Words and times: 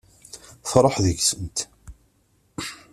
Truḥ 0.69 0.95
deg-sent. 1.05 1.57